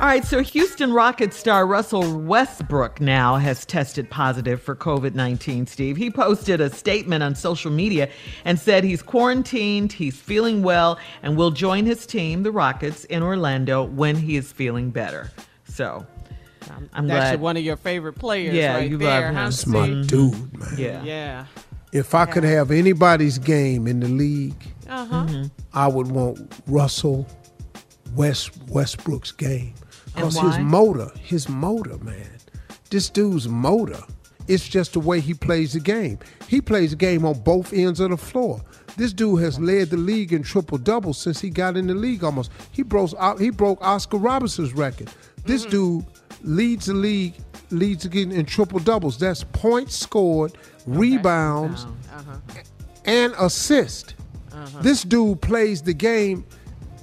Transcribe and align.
All 0.00 0.06
right, 0.06 0.24
so 0.24 0.40
Houston 0.42 0.94
Rockets 0.94 1.36
star 1.36 1.66
Russell 1.66 2.18
Westbrook 2.20 3.02
now 3.02 3.36
has 3.36 3.66
tested 3.66 4.08
positive 4.08 4.62
for 4.62 4.74
COVID 4.74 5.14
19, 5.14 5.66
Steve. 5.66 5.98
He 5.98 6.10
posted 6.10 6.58
a 6.62 6.70
statement 6.70 7.22
on 7.22 7.34
social 7.34 7.70
media 7.70 8.08
and 8.46 8.58
said 8.58 8.82
he's 8.82 9.02
quarantined, 9.02 9.92
he's 9.92 10.16
feeling 10.18 10.62
well, 10.62 10.98
and 11.22 11.36
will 11.36 11.50
join 11.50 11.84
his 11.84 12.06
team, 12.06 12.44
the 12.44 12.50
Rockets, 12.50 13.04
in 13.04 13.22
Orlando 13.22 13.84
when 13.84 14.16
he 14.16 14.36
is 14.36 14.50
feeling 14.50 14.90
better. 14.90 15.30
So. 15.64 16.06
I'm, 16.70 16.88
I'm 16.92 17.06
That's 17.06 17.30
glad. 17.32 17.40
one 17.40 17.56
of 17.56 17.62
your 17.62 17.76
favorite 17.76 18.12
players 18.14 18.54
Yeah, 18.54 18.76
right 18.76 18.90
you 18.90 18.96
there. 18.98 19.08
love 19.08 19.24
him. 19.30 19.34
huh, 19.34 19.44
That's 19.44 19.66
my 19.66 19.84
Steve? 19.86 20.06
dude, 20.06 20.58
man. 20.58 20.74
Yeah. 20.78 21.02
Yeah. 21.02 21.46
If 21.92 22.14
I 22.14 22.26
could 22.26 22.44
have 22.44 22.70
anybody's 22.70 23.38
game 23.38 23.86
in 23.86 24.00
the 24.00 24.08
league, 24.08 24.62
Uh 24.88 25.04
huh. 25.06 25.24
Mm-hmm. 25.26 25.46
I 25.74 25.88
would 25.88 26.06
want 26.08 26.52
Russell 26.66 27.26
West 28.14 28.50
Westbrook's 28.68 29.32
game. 29.32 29.74
Because 30.14 30.38
his 30.38 30.58
motor, 30.58 31.10
his 31.20 31.48
motor, 31.48 31.98
man. 31.98 32.30
This 32.90 33.08
dude's 33.08 33.48
motor. 33.48 34.00
It's 34.48 34.68
just 34.68 34.94
the 34.94 35.00
way 35.00 35.20
he 35.20 35.34
plays 35.34 35.74
the 35.74 35.80
game. 35.80 36.18
He 36.48 36.60
plays 36.60 36.90
the 36.90 36.96
game 36.96 37.24
on 37.24 37.38
both 37.40 37.72
ends 37.72 38.00
of 38.00 38.10
the 38.10 38.16
floor. 38.16 38.60
This 38.96 39.12
dude 39.12 39.40
has 39.42 39.60
led 39.60 39.90
the 39.90 39.96
league 39.96 40.32
in 40.32 40.42
triple 40.42 40.78
doubles 40.78 41.18
since 41.18 41.40
he 41.40 41.50
got 41.50 41.76
in 41.76 41.86
the 41.86 41.94
league 41.94 42.24
almost. 42.24 42.50
He 42.72 42.82
broke 42.82 43.10
uh, 43.16 43.36
he 43.36 43.50
broke 43.50 43.80
Oscar 43.80 44.16
Robinson's 44.16 44.72
record. 44.72 45.08
This 45.44 45.64
dude 45.64 46.04
leads 46.42 46.86
the 46.86 46.94
league 46.94 47.34
leads 47.70 48.04
again 48.04 48.32
in 48.32 48.44
triple 48.46 48.80
doubles. 48.80 49.18
That's 49.18 49.44
points 49.44 49.96
scored, 49.96 50.56
rebounds, 50.86 51.86
and 53.04 53.32
assist. 53.38 54.14
This 54.80 55.04
dude 55.04 55.40
plays 55.40 55.82
the 55.82 55.94
game, 55.94 56.44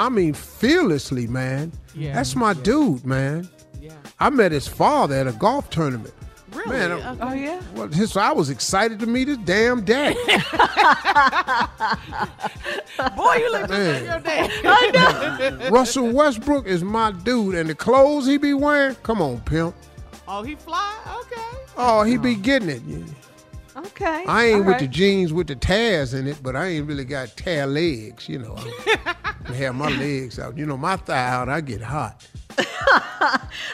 I 0.00 0.08
mean, 0.08 0.32
fearlessly, 0.32 1.26
man. 1.26 1.72
Yeah. 1.94 2.14
That's 2.14 2.34
my 2.34 2.54
dude, 2.54 3.04
man. 3.04 3.46
Yeah. 3.78 3.92
I 4.18 4.30
met 4.30 4.50
his 4.50 4.66
father 4.66 5.14
at 5.14 5.26
a 5.26 5.32
golf 5.32 5.68
tournament. 5.68 6.14
Really? 6.54 6.70
Man, 6.70 6.92
Okay. 6.92 7.18
Oh, 7.20 7.32
yeah? 7.34 7.60
Well, 7.74 7.88
his, 7.88 8.16
I 8.16 8.32
was 8.32 8.48
excited 8.48 8.98
to 9.00 9.06
meet 9.06 9.28
his 9.28 9.36
damn 9.38 9.84
dad. 9.84 10.14
Boy, 13.14 13.34
you 13.36 13.52
look 13.52 13.68
just 13.68 13.70
like 13.70 14.04
your 14.04 14.20
dad. 14.20 15.70
Russell 15.72 16.10
Westbrook 16.10 16.66
is 16.66 16.82
my 16.82 17.12
dude, 17.12 17.54
and 17.54 17.68
the 17.68 17.74
clothes 17.74 18.26
he 18.26 18.38
be 18.38 18.54
wearing, 18.54 18.94
come 19.02 19.20
on, 19.20 19.40
pimp. 19.40 19.74
oh, 20.26 20.42
he 20.42 20.54
fly? 20.54 20.96
Okay. 21.26 21.58
Oh, 21.76 22.04
he 22.04 22.16
be 22.16 22.36
getting 22.36 22.70
it. 22.70 22.82
Okay. 23.76 24.24
I 24.26 24.46
ain't 24.46 24.62
All 24.62 24.66
with 24.66 24.78
the 24.78 24.88
jeans 24.88 25.34
with 25.34 25.46
the 25.46 25.56
tears 25.56 26.14
in 26.14 26.26
it, 26.26 26.42
but 26.42 26.56
I 26.56 26.68
ain't 26.68 26.86
really 26.86 27.04
got 27.04 27.36
tear 27.36 27.66
legs, 27.66 28.30
you 28.30 28.38
know. 28.38 28.56
I 29.50 29.54
have 29.54 29.74
my 29.74 29.88
legs 29.88 30.38
out. 30.38 30.56
You 30.56 30.64
know, 30.64 30.76
my 30.76 30.94
thigh 30.94 31.28
out, 31.28 31.48
I 31.48 31.60
get 31.60 31.80
hot. 31.80 32.24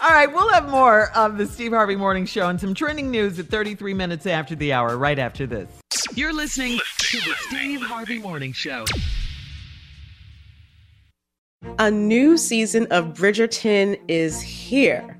All 0.00 0.10
right, 0.10 0.26
we'll 0.26 0.48
have 0.50 0.68
more 0.68 1.10
of 1.16 1.38
the 1.38 1.46
Steve 1.46 1.70
Harvey 1.70 1.94
Morning 1.94 2.26
Show 2.26 2.48
and 2.48 2.60
some 2.60 2.74
trending 2.74 3.08
news 3.08 3.38
at 3.38 3.46
33 3.46 3.94
minutes 3.94 4.26
after 4.26 4.56
the 4.56 4.72
hour, 4.72 4.98
right 4.98 5.18
after 5.18 5.46
this. 5.46 5.70
You're 6.14 6.32
listening 6.32 6.80
to 6.98 7.18
the 7.18 7.34
Steve 7.38 7.82
Harvey 7.82 8.18
Morning 8.18 8.52
Show. 8.52 8.84
A 11.78 11.88
new 11.88 12.36
season 12.36 12.88
of 12.90 13.14
Bridgerton 13.14 14.00
is 14.08 14.40
here. 14.40 15.19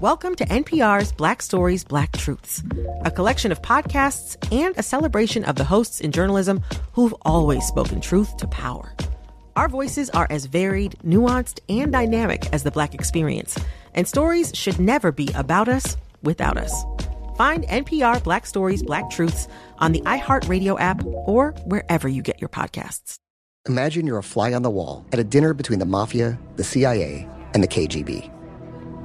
Welcome 0.00 0.34
to 0.36 0.44
NPR's 0.46 1.12
Black 1.12 1.42
Stories, 1.42 1.84
Black 1.84 2.12
Truths, 2.12 2.62
a 3.04 3.10
collection 3.10 3.52
of 3.52 3.60
podcasts 3.62 4.36
and 4.52 4.74
a 4.78 4.82
celebration 4.82 5.44
of 5.44 5.56
the 5.56 5.64
hosts 5.64 6.00
in 6.00 6.12
journalism 6.12 6.62
who've 6.92 7.14
always 7.22 7.64
spoken 7.66 8.00
truth 8.00 8.36
to 8.38 8.46
power. 8.46 8.94
Our 9.56 9.68
voices 9.68 10.08
are 10.10 10.26
as 10.30 10.46
varied, 10.46 10.96
nuanced, 11.04 11.60
and 11.68 11.92
dynamic 11.92 12.52
as 12.52 12.62
the 12.62 12.70
Black 12.70 12.94
experience, 12.94 13.58
and 13.94 14.08
stories 14.08 14.52
should 14.54 14.80
never 14.80 15.12
be 15.12 15.28
about 15.34 15.68
us 15.68 15.96
without 16.22 16.56
us. 16.56 16.84
Find 17.36 17.64
NPR 17.64 18.22
Black 18.22 18.46
Stories, 18.46 18.82
Black 18.82 19.10
Truths 19.10 19.48
on 19.78 19.92
the 19.92 20.00
iHeartRadio 20.02 20.80
app 20.80 21.04
or 21.04 21.52
wherever 21.64 22.08
you 22.08 22.22
get 22.22 22.40
your 22.40 22.48
podcasts. 22.48 23.16
Imagine 23.68 24.06
you're 24.06 24.18
a 24.18 24.22
fly 24.22 24.54
on 24.54 24.62
the 24.62 24.70
wall 24.70 25.04
at 25.12 25.18
a 25.18 25.24
dinner 25.24 25.52
between 25.52 25.78
the 25.78 25.84
mafia, 25.84 26.38
the 26.56 26.64
CIA, 26.64 27.28
and 27.52 27.62
the 27.62 27.68
KGB. 27.68 28.30